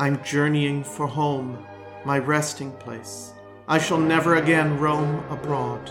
I'm 0.00 0.20
journeying 0.24 0.82
for 0.82 1.06
home, 1.06 1.64
my 2.04 2.18
resting 2.18 2.72
place. 2.72 3.32
I 3.68 3.78
shall 3.78 4.00
never 4.00 4.34
again 4.34 4.76
roam 4.80 5.24
abroad. 5.30 5.88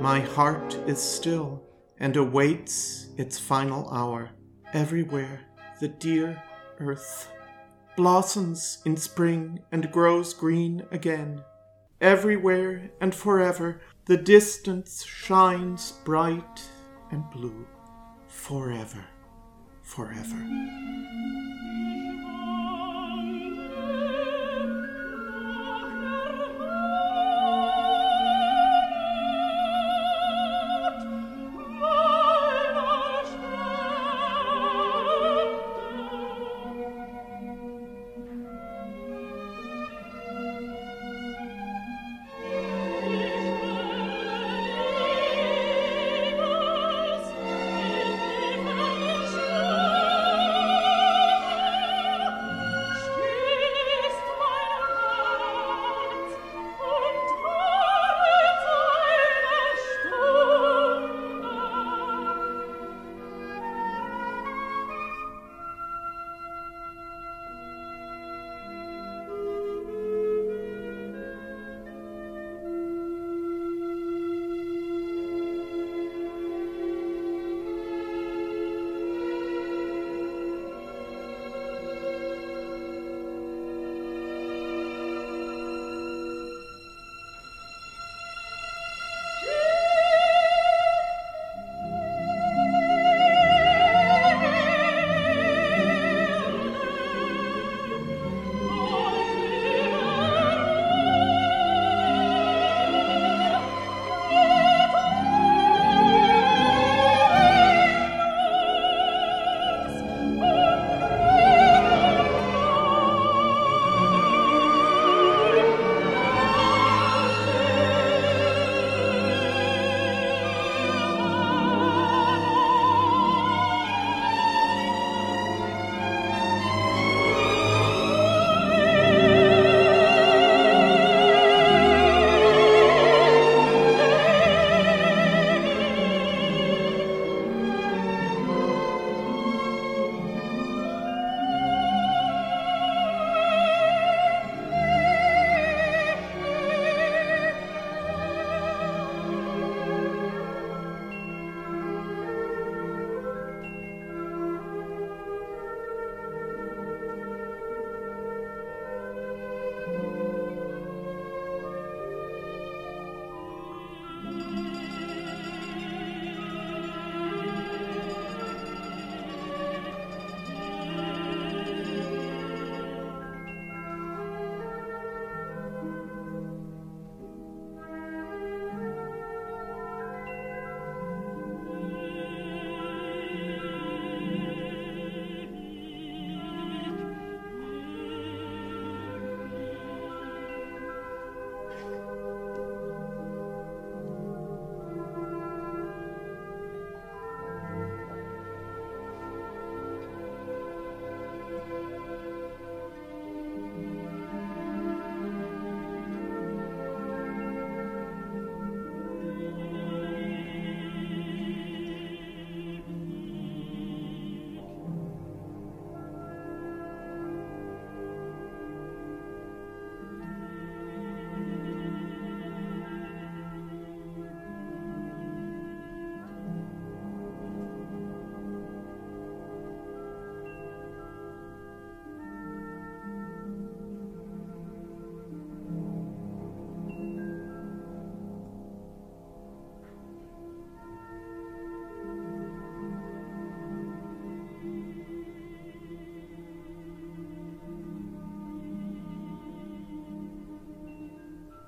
My 0.00 0.18
heart 0.18 0.74
is 0.88 1.00
still 1.00 1.62
and 2.00 2.16
awaits 2.16 3.10
its 3.16 3.38
final 3.38 3.88
hour. 3.90 4.30
Everywhere, 4.72 5.42
the 5.78 5.86
dear 5.86 6.42
earth 6.80 7.30
blossoms 7.96 8.82
in 8.84 8.96
spring 8.96 9.60
and 9.70 9.92
grows 9.92 10.34
green 10.34 10.82
again. 10.90 11.44
Everywhere 12.00 12.90
and 13.00 13.14
forever, 13.14 13.80
the 14.06 14.16
distance 14.16 15.04
shines 15.04 15.92
bright 16.04 16.64
and 17.12 17.30
blue. 17.30 17.66
Forever, 18.26 19.04
forever. 19.82 20.72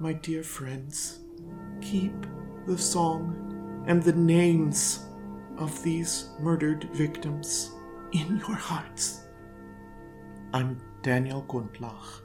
My 0.05 0.13
dear 0.13 0.43
friends, 0.43 1.21
keep 1.81 2.13
the 2.67 2.77
song 2.77 3.85
and 3.87 4.03
the 4.03 4.13
names 4.13 5.07
of 5.57 5.83
these 5.83 6.29
murdered 6.41 6.87
victims 6.93 7.71
in 8.13 8.37
your 8.47 8.55
hearts. 8.55 9.23
I'm 10.53 10.79
Daniel 11.01 11.43
Gundlach. 11.45 12.21